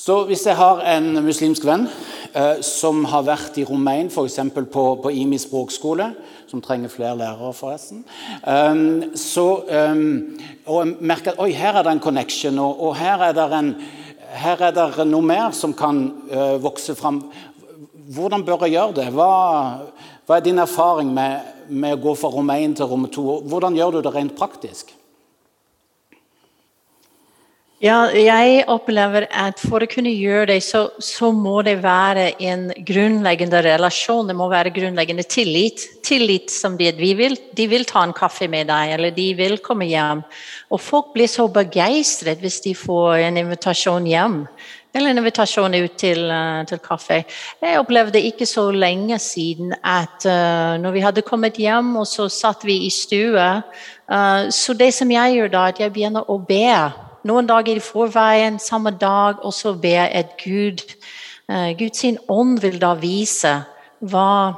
Så 0.00 0.24
hvis 0.26 0.46
jeg 0.46 0.56
har 0.56 0.80
en 0.94 1.12
muslimsk 1.22 1.64
venn 1.68 1.84
eh, 2.32 2.60
som 2.64 3.04
har 3.10 3.26
vært 3.26 3.58
i 3.60 3.66
Romein, 3.68 4.08
f.eks. 4.08 4.38
På, 4.72 4.84
på 5.02 5.12
IMI 5.12 5.38
språkskole, 5.38 6.06
som 6.50 6.62
trenger 6.64 6.90
flere 6.90 7.18
lærere, 7.18 7.52
forresten, 7.54 8.00
um, 8.42 9.12
så, 9.18 9.44
um, 9.92 10.38
og 10.66 10.78
jeg 10.80 11.10
merker 11.12 11.34
at 11.34 11.42
oi, 11.44 11.50
her 11.54 11.78
er 11.78 11.86
det 11.86 11.92
en 11.94 12.02
connection, 12.02 12.58
og, 12.58 12.80
og 12.88 12.96
her, 12.98 13.26
er 13.28 13.36
det 13.36 13.46
en, 13.58 13.72
her 14.40 14.64
er 14.70 14.74
det 14.78 15.06
noe 15.10 15.26
mer 15.26 15.54
som 15.54 15.74
kan 15.76 16.00
uh, 16.32 16.56
vokse 16.62 16.96
fram. 16.98 17.20
Hvordan 18.10 18.46
bør 18.46 18.66
jeg 18.66 18.78
gjøre 18.78 18.96
det? 19.02 19.08
Hva, 19.14 19.32
hva 20.26 20.38
er 20.38 20.46
din 20.48 20.62
erfaring 20.62 21.12
med, 21.14 21.52
med 21.68 21.98
å 21.98 22.02
gå 22.08 22.16
fra 22.18 22.32
Romein 22.34 22.74
til 22.74 22.90
rom 22.90 23.06
2? 23.06 23.28
Hvordan 23.52 23.78
gjør 23.78 23.98
du 23.98 24.02
det 24.06 24.14
rent 24.16 24.34
praktisk? 24.38 24.96
Ja, 27.80 28.10
jeg 28.12 28.66
opplever 28.68 29.24
at 29.32 29.56
for 29.56 29.80
å 29.80 29.86
kunne 29.88 30.10
gjøre 30.12 30.50
det, 30.50 30.58
så, 30.66 30.82
så, 31.00 31.30
må 31.32 31.62
det 31.64 31.78
være 31.80 32.26
en 32.44 32.66
grunnleggende 32.76 33.62
relasjon. 33.64 34.28
Det 34.28 34.36
må 34.36 34.50
være 34.52 34.72
grunnleggende 34.74 35.24
tillit. 35.24 35.86
Tillit 36.04 36.52
som 36.52 36.76
de, 36.76 36.90
vi 36.98 37.14
vil, 37.16 37.38
de 37.56 37.66
vil 37.72 37.88
ta 37.88 38.04
en 38.04 38.12
kaffe 38.12 38.50
med 38.52 38.68
deg, 38.68 38.92
eller 38.98 39.16
de 39.16 39.26
vil 39.40 39.56
komme 39.64 39.88
hjem. 39.88 40.20
Og 40.68 40.84
folk 40.90 41.16
blir 41.16 41.32
så 41.32 41.48
begeistret 41.48 42.44
hvis 42.44 42.60
de 42.68 42.76
får 42.76 43.24
en 43.30 43.40
invitasjon 43.46 44.12
hjem. 44.12 44.42
Eller 44.92 45.14
en 45.14 45.24
invitasjon 45.24 45.80
ut 45.80 45.98
til, 46.04 46.26
uh, 46.28 46.60
til 46.68 46.84
kaffe. 46.84 47.22
Jeg 47.64 47.80
opplevde 47.80 48.20
ikke 48.28 48.44
så 48.44 48.68
lenge 48.76 49.16
siden 49.24 49.72
at 49.80 50.28
uh, 50.28 50.76
når 50.84 50.98
vi 50.98 51.08
hadde 51.08 51.24
kommet 51.24 51.56
hjem, 51.56 51.94
og 51.96 52.10
så 52.12 52.28
satt 52.28 52.68
vi 52.68 52.82
i 52.84 52.92
stue 52.92 53.52
uh, 53.64 54.50
Så 54.52 54.76
det 54.76 54.92
som 54.92 55.08
jeg 55.16 55.38
gjør 55.38 55.54
da, 55.54 55.70
at 55.72 55.80
jeg 55.80 55.96
begynner 55.96 56.28
å 56.28 56.42
be 56.44 56.66
noen 57.28 57.48
dager 57.48 57.76
i 57.76 57.84
forveien, 57.84 58.58
samme 58.62 58.92
dag, 58.96 59.42
og 59.44 59.52
så 59.54 59.74
jeg 59.82 60.08
at 60.14 60.36
Gud, 60.40 60.82
uh, 61.50 61.70
Guds 61.78 62.04
ånd 62.28 62.60
vil 62.62 62.80
da 62.80 62.94
vise 62.94 63.52
hva, 64.00 64.54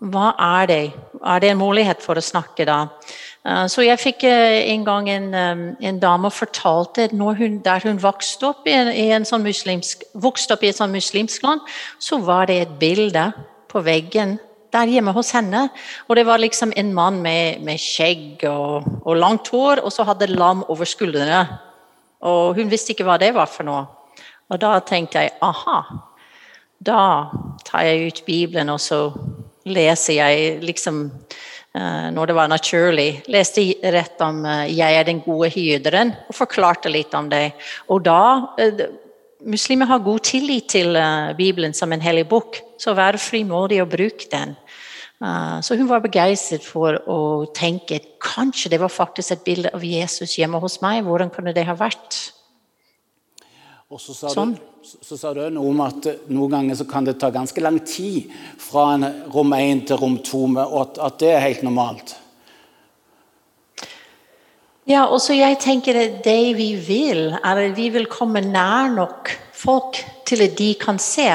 hva 0.00 0.32
er 0.60 0.66
det 0.66 0.84
Er 1.24 1.40
det 1.40 1.50
en 1.50 1.58
mulighet 1.58 2.02
for 2.04 2.16
å 2.16 2.22
snakke 2.22 2.64
da? 2.68 2.88
Uh, 3.46 3.66
så 3.68 3.82
jeg 3.82 3.98
fikk 3.98 4.24
uh, 4.24 4.72
en 4.72 4.84
gang 4.84 5.08
en, 5.10 5.28
um, 5.34 5.66
en 5.80 6.00
dame 6.00 6.30
fortalte 6.30 7.08
at 7.08 7.12
hun, 7.12 7.60
der 7.64 7.80
hun 7.82 8.02
vokste 8.02 8.48
opp 8.48 8.66
i 8.66 8.72
en, 8.72 8.88
i 8.88 9.10
en 9.12 9.24
sånn 9.24 9.42
muslimsk, 9.42 10.04
vokste 10.14 10.54
opp 10.54 10.62
i 10.62 10.68
et 10.72 10.76
sånn 10.76 10.92
muslimsk 10.92 11.42
land, 11.42 11.60
så 11.98 12.18
var 12.18 12.46
det 12.46 12.60
et 12.60 12.78
bilde 12.78 13.32
på 13.68 13.80
veggen 13.80 14.38
der 14.72 14.90
hjemme 14.90 15.14
hos 15.16 15.32
henne. 15.36 15.68
Og 16.08 16.16
det 16.16 16.26
var 16.26 16.42
liksom 16.42 16.72
en 16.76 16.92
mann 16.94 17.20
med, 17.22 17.62
med 17.64 17.80
skjegg 17.80 18.44
og, 18.50 18.86
og, 19.04 19.14
langt 19.16 19.48
hår, 19.52 19.82
og 19.84 19.92
så 19.92 20.06
hadde 20.08 20.32
lam 20.32 20.64
over 20.68 20.88
skuldrene. 20.88 21.44
Og 22.26 22.58
hun 22.58 22.70
visste 22.70 22.94
ikke 22.94 23.06
hva 23.06 23.18
det 23.22 23.32
var 23.36 23.48
for 23.50 23.66
noe. 23.66 23.84
Og 24.50 24.60
da 24.62 24.76
tenkte 24.86 25.24
jeg 25.24 25.34
aha, 25.42 25.80
da 26.78 27.00
tar 27.66 27.86
jeg 27.86 28.10
ut 28.10 28.22
Bibelen, 28.26 28.70
og 28.70 28.80
så 28.82 29.00
leser 29.66 30.20
jeg 30.20 30.58
liksom 30.62 31.06
uh, 31.10 32.08
Når 32.14 32.26
det 32.26 32.36
var 32.36 32.48
naturlig, 32.48 33.08
leste 33.26 33.64
rett 33.82 34.20
om 34.22 34.44
uh, 34.44 34.66
'Jeg 34.70 35.00
er 35.00 35.04
den 35.04 35.20
gode 35.20 35.50
hyrderen', 35.50 36.14
og 36.28 36.34
forklarte 36.34 36.88
litt 36.88 37.14
om 37.14 37.30
det. 37.30 37.52
Og 37.88 38.04
da 38.04 38.54
uh, 38.60 38.86
Muslimer 39.40 39.86
har 39.86 39.98
god 39.98 40.20
tillit 40.20 40.68
til 40.68 40.96
Bibelen 41.36 41.74
som 41.74 41.92
en 41.92 42.00
hellig 42.00 42.28
bok, 42.28 42.56
så 42.78 42.94
vær 42.94 43.18
frimodig 43.20 43.82
og 43.82 43.90
bruk 43.90 44.24
den. 44.32 44.56
Uh, 45.16 45.62
så 45.64 45.78
hun 45.78 45.88
var 45.88 46.02
begeistret 46.04 46.64
for 46.66 46.98
å 47.08 47.18
tenke 47.56 47.96
at 47.96 48.08
kanskje 48.20 48.74
det 48.74 48.80
var 48.82 48.92
faktisk 48.92 49.32
et 49.32 49.46
bilde 49.46 49.72
av 49.72 49.84
Jesus 49.84 50.36
hjemme 50.36 50.60
hos 50.60 50.82
meg. 50.84 51.06
Hvordan 51.06 51.32
kunne 51.32 51.54
det 51.56 51.64
ha 51.68 51.76
vært? 51.78 52.18
Og 53.86 54.02
så 54.02 54.12
sa, 54.18 54.32
sånn. 54.34 54.56
du, 54.58 54.92
så 55.06 55.16
sa 55.16 55.30
du 55.32 55.44
noe 55.54 55.70
om 55.70 55.80
at 55.84 56.08
noen 56.26 56.56
ganger 56.56 56.78
så 56.80 56.88
kan 56.90 57.06
det 57.06 57.20
ta 57.22 57.30
ganske 57.32 57.62
lang 57.62 57.78
tid 57.86 58.32
fra 58.60 58.90
en 58.96 59.06
rom 59.32 59.54
1 59.54 59.84
til 59.88 60.00
rom 60.00 60.16
2, 60.26 60.40
og 60.66 60.78
at, 60.82 61.02
at 61.06 61.20
det 61.22 61.32
er 61.32 61.44
helt 61.46 61.62
normalt. 61.64 62.16
Ja, 64.86 65.06
og 65.06 65.18
så 65.22 65.34
jeg 65.34 65.58
tenker 65.62 65.96
at 65.98 66.20
det 66.26 66.56
vi 66.58 66.72
vil, 66.78 67.30
er 67.38 67.62
at 67.64 67.72
vi 67.78 67.88
vil 67.94 68.04
komme 68.10 68.42
nær 68.44 68.92
nok 68.92 69.32
folk 69.56 69.98
til 70.26 70.44
at 70.44 70.58
de 70.58 70.74
kan 70.78 71.00
se 71.02 71.26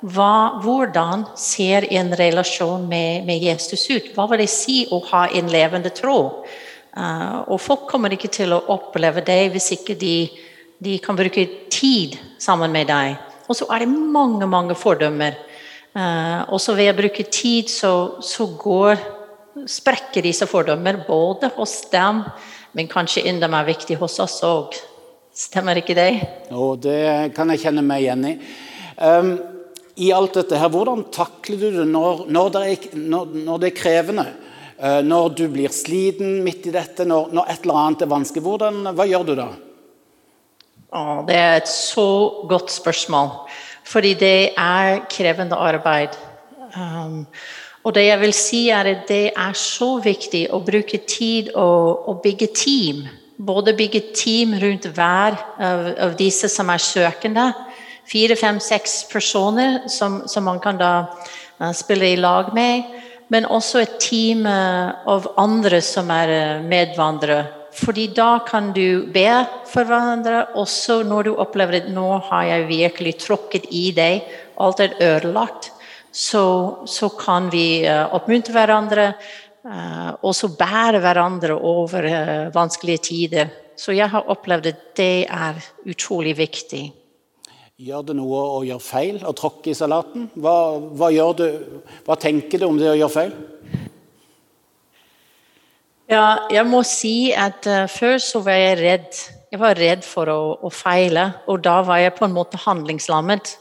hva, 0.00 0.60
hvordan 0.62 1.24
ser 1.34 1.88
en 1.90 2.12
relasjon 2.14 2.84
med, 2.86 3.24
med, 3.26 3.42
Jesus 3.42 3.88
ut? 3.90 4.12
Hva 4.14 4.28
vil 4.30 4.44
det 4.44 4.50
si 4.52 4.84
å 4.94 5.00
ha 5.10 5.24
en 5.34 5.50
levende 5.50 5.90
tro? 5.94 6.44
Uh, 6.94 7.42
og 7.50 7.58
folk 7.62 7.88
kommer 7.90 8.14
ikke 8.14 8.30
til 8.30 8.54
å 8.54 8.62
oppleve 8.74 9.24
det 9.26 9.40
hvis 9.54 9.72
ikke 9.74 9.98
de, 9.98 10.28
de 10.82 10.96
kan 11.02 11.18
bruke 11.18 11.44
tid 11.70 12.14
sammen 12.38 12.72
med 12.74 12.88
deg. 12.90 13.18
Og 13.50 13.58
så 13.58 13.66
er 13.74 13.82
det 13.82 13.90
mange, 13.90 14.46
mange 14.46 14.78
fordommer. 14.78 15.34
Uh, 15.96 16.46
og 16.46 16.62
så 16.62 16.76
ved 16.78 16.92
å 16.92 16.98
bruke 17.00 17.26
tid, 17.26 17.66
så, 17.72 18.22
så 18.22 18.46
går, 18.54 19.02
sprekker 19.66 20.22
disse 20.22 20.46
fordommer 20.46 21.02
både 21.08 21.50
hos 21.58 21.80
dem, 21.90 22.22
men 22.78 22.90
kanskje 22.90 23.26
enda 23.26 23.50
mer 23.50 23.66
viktig 23.66 23.98
hos 23.98 24.20
oss 24.22 24.38
òg. 24.46 24.78
Stemmer 25.34 25.82
ikke 25.82 25.98
det? 25.98 26.10
Jo, 26.50 26.72
det 26.78 27.34
kan 27.34 27.50
jeg 27.50 27.66
kjenne 27.66 27.82
meg 27.82 28.06
igjen 28.06 28.26
i. 28.30 28.36
Um, 28.98 29.57
i 29.98 30.10
alt 30.14 30.36
dette 30.38 30.58
her, 30.58 30.70
hvordan 30.70 31.06
takler 31.14 31.58
du 31.58 31.80
det 31.80 31.86
når, 31.90 32.26
når, 32.30 32.50
det, 32.54 32.62
er, 32.66 32.98
når, 32.98 33.32
når 33.46 33.62
det, 33.62 33.70
er, 33.72 33.78
krevende? 33.80 34.26
Eh, 34.78 35.00
når 35.02 35.32
du 35.34 35.44
blir 35.50 35.72
sliten 35.74 36.38
midt 36.46 36.68
i 36.70 36.74
dette, 36.74 37.06
når, 37.08 37.32
et 37.44 37.64
eller 37.66 37.80
annet 37.82 38.04
er 38.04 38.12
vanskelig. 38.12 38.44
Hvordan, 38.44 38.92
hva 38.94 39.08
gjør 39.10 39.26
du 39.26 39.34
da? 39.40 39.48
Å, 40.88 41.04
det 41.26 41.38
er 41.38 41.56
et 41.58 41.70
så 41.70 42.08
godt 42.48 42.70
spørsmål. 42.70 43.32
Fordi 43.88 44.12
det 44.20 44.36
er 44.54 45.02
krevende 45.10 45.58
arbeid. 45.58 46.14
Um, 46.76 47.24
og 47.82 47.94
det 47.96 48.04
jeg 48.04 48.20
vil 48.20 48.34
si 48.36 48.60
er 48.74 48.90
at 48.92 49.06
det 49.08 49.24
er 49.32 49.54
så 49.56 49.96
viktig 50.04 50.46
å 50.52 50.60
bruke 50.62 51.00
tid 51.08 51.50
og, 51.56 52.08
og 52.10 52.20
bygge 52.22 52.50
team. 52.54 53.06
Både 53.38 53.74
bygge 53.74 54.02
team 54.14 54.54
rundt 54.60 54.86
hver 54.94 55.38
av, 55.58 55.86
av 56.06 56.16
disse 56.18 56.50
som 56.52 56.70
er 56.70 56.82
søkende, 56.82 57.48
fire, 58.08 58.36
fem, 58.36 58.60
seks 58.60 59.02
personer 59.10 59.82
som, 59.88 60.22
som, 60.28 60.44
man 60.44 60.60
kan 60.60 60.80
da 60.80 60.92
uh, 61.60 61.72
spille 61.76 62.12
i 62.12 62.20
lag 62.20 62.52
med. 62.56 62.88
Men 63.28 63.48
også 63.52 63.82
et 63.82 63.98
team 64.00 64.46
uh, 64.48 65.04
av 65.08 65.28
andre 65.40 65.82
som 65.84 66.10
er 66.14 66.32
uh, 66.32 66.66
medvandrere. 66.66 67.42
Fordi 67.78 68.08
da 68.16 68.40
kan 68.48 68.72
du 68.74 69.06
be 69.12 69.28
for 69.68 69.86
hverandre, 69.86 70.48
også 70.58 71.02
når 71.06 71.28
du 71.28 71.34
opplever 71.38 71.82
at 71.82 71.90
nå 71.94 72.08
har 72.30 72.46
jeg 72.48 72.70
virkelig 72.70 73.12
tråkket 73.22 73.68
i 73.70 73.90
deg, 73.94 74.24
alt 74.58 74.80
er 74.82 74.96
ødelagt. 74.96 75.70
Så, 76.10 76.42
så 76.88 77.10
kan 77.14 77.46
vi 77.52 77.84
oppmuntre 77.86 78.56
hverandre, 78.56 79.04
og 80.24 80.32
så 80.34 80.48
bære 80.58 80.98
hverandre 81.04 81.54
over 81.54 82.08
vanskelige 82.56 83.04
tider. 83.12 83.52
Så 83.78 83.94
jeg 83.94 84.10
har 84.10 84.26
opplevd 84.32 84.72
at 84.72 84.80
det 84.98 85.28
er 85.28 85.60
utrolig 85.86 86.34
viktig. 86.40 86.88
Gjør 87.78 88.08
det 88.08 88.14
noe 88.18 88.38
å 88.42 88.62
gjøre 88.66 88.82
feil, 88.82 89.18
og 89.22 89.36
tråkke 89.38 89.70
i 89.70 89.76
salaten? 89.78 90.24
Hva, 90.34 90.52
hva, 90.98 91.12
du, 91.38 91.44
hva, 92.08 92.16
tenker 92.18 92.58
du 92.58 92.64
om 92.66 92.74
det 92.74 92.88
å 92.90 92.96
gjøre 92.98 93.14
feil? 93.14 93.36
Ja, 96.10 96.48
jeg 96.50 96.66
må 96.66 96.80
si 96.82 97.30
at 97.30 97.68
uh, 97.70 97.84
før 97.86 98.18
så 98.18 98.42
var 98.42 98.58
jeg 98.58 98.80
redd. 98.80 99.22
Jeg 99.54 99.62
var 99.62 99.78
redd 99.78 100.02
for 100.02 100.26
å, 100.26 100.40
å, 100.58 100.72
feile, 100.74 101.28
og 101.46 101.62
da 101.68 101.76
var 101.86 102.02
jeg 102.02 102.16
på 102.18 102.26
en 102.26 102.34
måte 102.34 102.58
handlingslammet. 102.64 103.54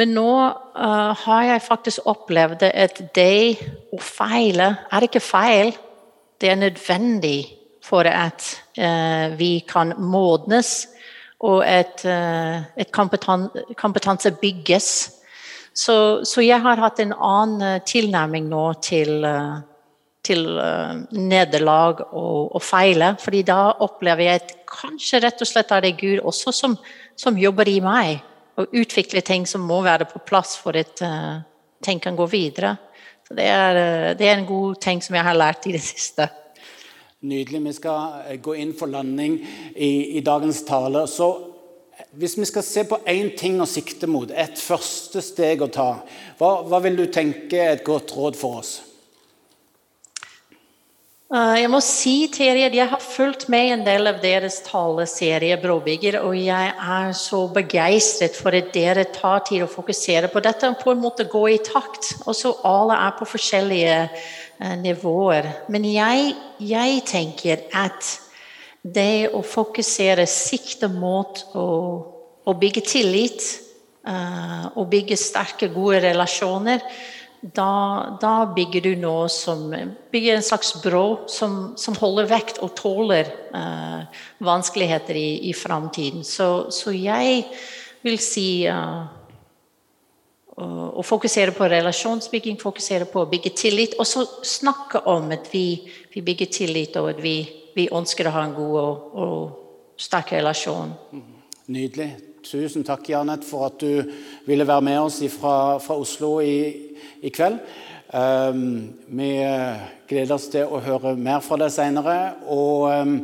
Men 0.00 0.16
nå 0.16 0.32
uh, 0.48 1.12
har 1.26 1.46
jeg 1.50 1.66
faktisk 1.68 2.08
opplevd 2.08 2.70
at 2.72 3.04
det 3.20 3.58
å 3.92 4.00
feile 4.00 4.78
er 4.88 5.10
ikke 5.10 5.20
feil. 5.20 5.76
Det 6.40 6.54
er 6.54 6.62
nødvendig 6.64 7.42
for 7.84 8.08
at 8.08 8.48
uh, 8.80 9.28
vi 9.36 9.58
kan 9.68 9.92
modnes 10.00 10.86
og 11.46 11.62
et, 11.62 12.04
eh, 12.04 12.62
et 12.76 12.90
kompetanse 12.92 14.32
bygges. 14.40 14.90
Så, 15.72 16.24
så, 16.26 16.42
jeg 16.42 16.58
har 16.60 16.80
hatt 16.82 16.98
en 17.00 17.14
annen 17.14 17.62
eh, 17.62 17.82
tilnærming 17.86 18.48
nå 18.50 18.64
til, 18.82 19.22
eh, 19.24 19.60
til 20.26 20.42
nederlag 21.14 22.02
og, 22.08 22.56
og 22.56 22.62
feile. 22.62 23.14
fordi 23.22 23.44
da 23.46 23.72
opplever 23.86 24.24
jeg 24.24 24.42
at 24.42 24.56
kanskje 24.66 25.22
rett 25.22 25.40
og 25.40 25.48
slett 25.48 25.70
er 25.72 25.86
det 25.86 25.96
Gud 26.00 26.18
også 26.18 26.52
som, 26.52 26.74
som 27.16 27.38
jobber 27.38 27.68
i 27.68 27.78
meg. 27.80 28.18
Og 28.58 28.74
utvikler 28.74 29.22
ting 29.22 29.46
som 29.46 29.62
må 29.62 29.78
være 29.86 30.08
på 30.10 30.18
plass 30.26 30.56
for 30.58 30.74
at 30.74 30.98
ting 31.80 32.00
kan 32.02 32.16
gå 32.18 32.26
videre. 32.26 32.74
Så 33.22 33.36
det 33.38 33.46
er, 33.46 33.78
det 34.18 34.26
er 34.26 34.34
en 34.34 34.48
god 34.48 34.80
ting 34.82 34.98
som 35.00 35.14
jeg 35.14 35.22
har 35.22 35.38
lært 35.38 35.68
i 35.70 35.76
det 35.76 35.84
siste. 35.84 36.26
Nydelig. 37.20 37.64
Vi 37.64 37.72
skal 37.74 38.20
eh, 38.30 38.36
gå 38.38 38.52
inn 38.54 38.70
for 38.78 38.86
landing 38.86 39.40
i, 39.74 40.18
i 40.18 40.20
dagens 40.22 40.60
tale. 40.68 41.02
Så 41.10 41.26
eh, 41.98 42.04
hvis 42.20 42.36
vi 42.38 42.46
skal 42.46 42.62
se 42.62 42.84
på 42.86 43.00
én 43.10 43.32
ting 43.34 43.58
å 43.58 43.66
sikte 43.66 44.06
mot, 44.06 44.30
et 44.30 44.54
første 44.62 45.22
steg 45.26 45.64
å 45.66 45.72
ta, 45.74 45.88
hva, 46.38 46.52
hva 46.62 46.78
vil 46.84 47.00
du 47.00 47.08
tenke 47.10 47.58
er 47.58 47.74
et 47.74 47.82
godt 47.86 48.14
råd 48.14 48.38
for 48.38 48.60
oss? 48.62 48.76
Uh, 51.28 51.58
jeg 51.58 51.68
må 51.68 51.82
si 51.84 52.14
Terje, 52.32 52.70
at 52.70 52.76
jeg 52.78 52.88
har 52.88 53.02
fulgt 53.04 53.50
med 53.52 53.74
en 53.74 53.82
del 53.84 54.08
av 54.08 54.22
deres 54.22 54.62
taleserie 54.64 55.58
Brobygger, 55.60 56.22
og 56.22 56.38
jeg 56.38 56.70
er 56.72 57.10
så 57.18 57.42
begeistret 57.52 58.38
for 58.38 58.54
at 58.56 58.70
dere 58.72 59.10
tar 59.12 59.42
tid 59.50 59.66
å 59.66 59.68
fokusere 59.68 60.30
på 60.32 60.40
dette 60.46 60.70
på 60.80 60.94
en 60.94 61.02
måte 61.02 61.26
gå 61.28 61.42
i 61.50 61.58
takt. 61.66 62.14
Og 62.24 62.32
så 62.38 62.54
alle 62.64 62.96
er 63.08 63.18
på 63.18 63.28
forskjellige 63.28 63.98
nivåer. 64.82 65.46
Men 65.70 65.84
jeg, 65.86 66.32
jeg, 66.58 67.02
tenker 67.06 67.66
at 67.76 68.08
det 68.82 69.28
å 69.34 69.42
fokusere 69.46 70.24
sikte 70.30 70.88
mot 70.90 71.44
å, 71.54 71.68
å 72.42 72.56
bygge 72.58 72.82
tillit, 72.86 73.44
uh, 74.08 74.66
og 74.74 74.88
bygge 74.90 75.18
sterke, 75.20 75.70
gode 75.74 76.02
relasjoner 76.08 76.82
da, 77.40 78.18
da, 78.20 78.32
bygger 78.54 78.82
du 78.82 78.94
noe 78.98 79.28
som 79.30 79.68
bygger 80.10 80.38
en 80.38 80.44
slags 80.44 80.72
brå 80.82 81.28
som, 81.30 81.76
som 81.78 81.96
holder 81.98 82.26
vekt 82.30 82.58
og 82.64 82.74
tåler 82.78 83.30
uh, 83.54 84.02
vanskeligheter 84.42 85.18
i, 85.18 85.28
i 85.50 85.54
framtiden. 85.54 86.24
Så, 86.26 86.70
så, 86.74 86.92
jeg 86.94 87.44
vil 88.02 88.18
si 88.22 88.66
uh, 88.66 89.06
å 90.58 91.04
fokusere 91.06 91.54
på 91.56 91.68
relasjonsbygging, 91.70 92.58
fokusere 92.60 93.06
på 93.10 93.22
å 93.22 93.30
bygge 93.30 93.54
tillit, 93.56 93.96
og 93.98 94.06
så 94.08 94.24
snakke 94.42 95.04
om 95.10 95.30
at 95.34 95.50
vi, 95.52 95.66
vi 96.14 96.22
bygger 96.26 96.52
tillit, 96.54 96.96
og 96.98 97.12
at 97.14 97.22
vi, 97.22 97.36
vi, 97.76 97.88
ønsker 97.94 98.28
å 98.28 98.34
ha 98.34 98.46
en 98.46 98.56
god 98.56 98.78
og, 98.82 99.12
og 99.24 100.00
sterk 100.00 100.34
relasjon. 100.38 100.96
Nydelig. 101.68 102.10
Tusen 102.48 102.84
takk, 102.86 103.08
Janet, 103.10 103.42
for 103.44 103.66
at 103.66 103.82
du 103.82 104.08
ville 104.46 104.66
være 104.66 104.84
med 104.86 105.00
oss 105.02 105.18
fra, 105.34 105.76
fra 105.82 105.98
Oslo 106.00 106.38
i 106.40 106.88
i 107.20 107.30
kveld. 107.30 107.58
Um, 108.08 108.94
vi 109.06 109.30
gleder 110.08 110.34
oss 110.34 110.48
til 110.52 110.70
å 110.70 110.80
høre 110.82 111.14
mer 111.18 111.42
fra 111.44 111.58
deg 111.60 111.72
senere. 111.74 112.18
Og 112.48 112.88
um, 112.92 113.16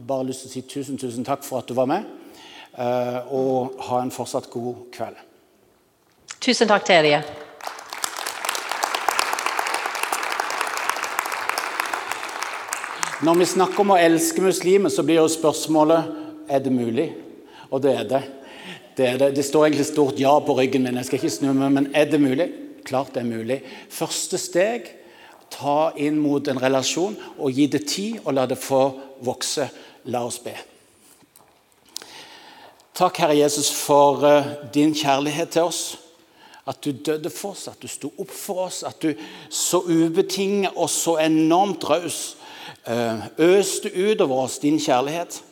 bare 0.00 0.28
lyst 0.30 0.46
til 0.46 0.50
å 0.50 0.54
si 0.54 0.64
tusen, 0.70 1.00
tusen 1.00 1.26
takk 1.26 1.44
for 1.46 1.62
at 1.62 1.70
du 1.70 1.76
var 1.76 1.90
med. 1.90 2.06
Uh, 2.74 3.20
og 3.34 3.78
ha 3.90 4.02
en 4.02 4.14
fortsatt 4.14 4.50
god 4.52 4.88
kveld. 4.94 5.18
Tusen 6.44 6.68
takk, 6.68 6.82
Terje. 6.84 7.22
Når 13.24 13.38
vi 13.40 13.46
snakker 13.48 13.80
om 13.80 13.94
å 13.94 13.96
elske 13.96 14.44
muslimer, 14.44 14.92
så 14.92 15.00
blir 15.06 15.22
jo 15.22 15.30
spørsmålet 15.32 16.10
er 16.52 16.60
det 16.60 16.74
mulig. 16.74 17.06
Og 17.70 17.80
det 17.86 17.94
er 17.96 18.10
det. 18.10 18.20
Det, 18.92 19.06
er 19.06 19.16
det. 19.22 19.30
det 19.38 19.46
står 19.48 19.70
egentlig 19.70 19.88
stort 19.88 20.20
ja 20.20 20.34
på 20.44 20.58
ryggen 20.60 20.84
min. 20.84 21.00
jeg 21.00 21.08
skal 21.08 21.22
ikke 21.22 21.32
snu 21.38 21.48
meg, 21.54 21.72
Men 21.72 21.88
er 21.96 22.12
det 22.12 22.20
mulig? 22.20 22.50
Klart 22.84 23.16
det 23.16 23.24
er 23.24 23.32
mulig. 23.32 23.62
Første 23.88 24.36
steg 24.36 24.92
ta 25.48 25.94
inn 25.96 26.20
mot 26.20 26.44
en 26.44 26.60
relasjon 26.60 27.16
og 27.38 27.56
gi 27.56 27.70
det 27.72 27.86
tid 27.88 28.20
og 28.20 28.34
la 28.36 28.44
det 28.44 28.60
få 28.60 28.84
vokse. 29.24 29.70
La 30.12 30.26
oss 30.28 30.42
be. 30.44 30.58
Takk, 32.92 33.16
Herre 33.16 33.40
Jesus, 33.40 33.72
for 33.72 34.20
uh, 34.20 34.56
din 34.74 34.92
kjærlighet 34.92 35.56
til 35.56 35.72
oss. 35.72 36.03
At 36.66 36.80
du 36.84 36.92
døde 36.92 37.30
for 37.30 37.52
oss, 37.52 37.66
at 37.68 37.82
du 37.82 37.88
sto 37.88 38.08
opp 38.18 38.30
for 38.32 38.66
oss, 38.66 38.82
at 38.88 39.02
du 39.02 39.12
så 39.52 39.82
ubetinget 39.84 40.72
og 40.76 40.88
så 40.90 41.18
enormt 41.20 41.84
raus 41.84 42.20
uh, 42.88 43.26
øste 43.36 43.92
utover 43.92 44.46
oss 44.46 44.58
din 44.62 44.80
kjærlighet. 44.80 45.42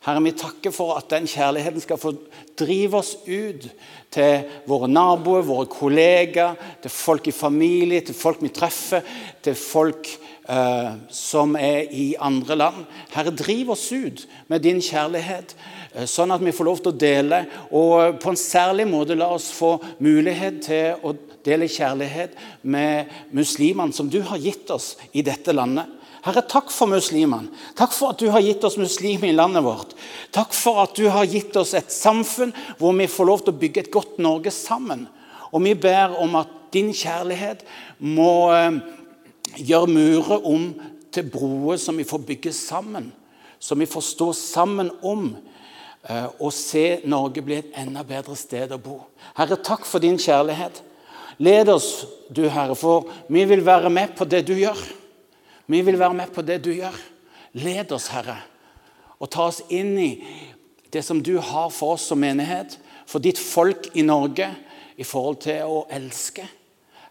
Herre, 0.00 0.22
vi 0.24 0.32
takker 0.32 0.72
for 0.72 0.96
at 0.96 1.10
den 1.12 1.26
kjærligheten 1.28 1.82
skal 1.84 2.00
få 2.00 2.14
drive 2.58 2.96
oss 3.02 3.12
ut 3.28 3.66
til 4.10 4.46
våre 4.66 4.88
naboer, 4.88 5.44
våre 5.44 5.68
kollegaer, 5.68 6.56
til 6.80 6.92
folk 6.94 7.28
i 7.28 7.36
familie, 7.36 8.00
til 8.00 8.16
folk 8.16 8.40
vi 8.40 8.48
treffer, 8.48 9.04
til 9.44 9.58
folk 9.60 10.08
eh, 10.48 10.92
som 11.08 11.56
er 11.56 11.90
i 11.90 12.14
andre 12.20 12.56
land. 12.56 12.86
Herre, 13.14 13.32
driv 13.36 13.70
oss 13.74 13.86
ut 13.92 14.26
med 14.48 14.62
din 14.64 14.80
kjærlighet, 14.80 15.54
eh, 15.94 16.06
sånn 16.06 16.32
at 16.34 16.44
vi 16.44 16.54
får 16.54 16.68
lov 16.68 16.82
til 16.82 16.92
å 16.92 17.00
dele. 17.00 17.44
Og 17.70 18.20
på 18.22 18.32
en 18.32 18.40
særlig 18.40 18.88
måte 18.90 19.18
la 19.18 19.30
oss 19.34 19.50
få 19.54 19.78
mulighet 20.00 20.62
til 20.66 21.00
å 21.02 21.14
dele 21.44 21.68
kjærlighet 21.70 22.36
med 22.62 23.08
muslimene 23.32 23.92
som 23.96 24.10
du 24.10 24.20
har 24.22 24.38
gitt 24.38 24.70
oss 24.70 24.96
i 25.12 25.22
dette 25.22 25.54
landet. 25.56 25.88
Herre, 26.20 26.42
takk 26.44 26.68
for 26.68 26.90
muslimene. 26.90 27.48
Takk 27.78 27.94
for 27.96 28.12
at 28.12 28.20
du 28.20 28.28
har 28.28 28.42
gitt 28.44 28.64
oss 28.68 28.76
muslimer 28.76 29.30
i 29.30 29.36
landet 29.36 29.64
vårt. 29.64 29.94
Takk 30.36 30.52
for 30.52 30.82
at 30.82 30.92
du 30.98 31.06
har 31.08 31.24
gitt 31.24 31.56
oss 31.56 31.72
et 31.78 31.92
samfunn 31.92 32.52
hvor 32.76 32.92
vi 32.98 33.08
får 33.08 33.28
lov 33.28 33.44
til 33.44 33.54
å 33.54 33.60
bygge 33.62 33.86
et 33.86 33.92
godt 33.94 34.18
Norge 34.20 34.52
sammen. 34.52 35.06
Og 35.50 35.64
vi 35.64 35.72
ber 35.74 36.18
om 36.20 36.36
at 36.42 36.52
din 36.74 36.92
kjærlighet 36.94 37.64
må 37.98 38.52
gjøre 39.56 39.90
murer 39.90 40.46
om 40.46 40.68
til 41.12 41.30
broer 41.30 41.80
som 41.80 41.98
vi 41.98 42.06
får 42.06 42.22
bygge 42.26 42.52
sammen. 42.54 43.10
Som 43.58 43.82
vi 43.82 43.88
får 43.90 44.04
stå 44.06 44.30
sammen 44.36 44.90
om 45.02 45.32
eh, 46.08 46.28
og 46.40 46.52
se 46.54 47.00
Norge 47.04 47.42
bli 47.44 47.58
et 47.60 47.74
enda 47.82 48.04
bedre 48.06 48.36
sted 48.38 48.72
å 48.72 48.80
bo. 48.80 49.00
Herre, 49.36 49.58
takk 49.60 49.84
for 49.88 50.02
din 50.02 50.18
kjærlighet. 50.20 50.82
Led 51.40 51.68
oss, 51.72 52.06
du 52.28 52.46
Herre, 52.52 52.76
for 52.76 53.08
vi 53.32 53.44
vil 53.48 53.64
være 53.64 53.90
med 53.92 54.14
på 54.16 54.26
det 54.28 54.44
du 54.48 54.54
gjør. 54.58 54.78
Vi 55.70 55.80
vil 55.86 55.98
være 55.98 56.16
med 56.16 56.32
på 56.34 56.44
det 56.44 56.58
du 56.64 56.72
gjør. 56.74 56.96
Led 57.60 57.92
oss, 57.92 58.10
Herre, 58.12 58.36
og 59.20 59.30
ta 59.32 59.48
oss 59.48 59.62
inn 59.72 59.96
i 59.98 60.10
det 60.92 61.02
som 61.06 61.20
du 61.22 61.36
har 61.38 61.70
for 61.72 61.96
oss 61.96 62.08
som 62.10 62.20
menighet, 62.20 62.76
for 63.06 63.22
ditt 63.22 63.38
folk 63.38 63.90
i 63.98 64.04
Norge, 64.06 64.48
i 65.00 65.06
forhold 65.06 65.40
til 65.46 65.64
å 65.66 65.84
elske. 65.90 66.44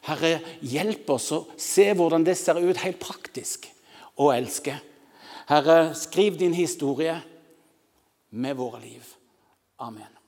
Herre, 0.09 0.39
hjelp 0.65 1.09
oss 1.13 1.29
å 1.35 1.43
se 1.59 1.89
hvordan 1.93 2.25
det 2.25 2.37
ser 2.39 2.59
ut 2.61 2.83
helt 2.83 2.99
praktisk 3.01 3.69
å 4.19 4.31
elske. 4.33 4.75
Herre, 5.49 5.95
skriv 5.97 6.37
din 6.37 6.53
historie 6.53 7.15
med 8.29 8.57
våre 8.57 8.81
liv. 8.83 9.05
Amen. 9.81 10.18